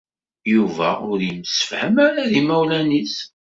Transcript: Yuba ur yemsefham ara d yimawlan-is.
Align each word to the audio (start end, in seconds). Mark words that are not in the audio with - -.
Yuba 0.53 0.89
ur 1.09 1.19
yemsefham 1.27 1.95
ara 2.07 2.29
d 2.29 2.31
yimawlan-is. 2.35 3.15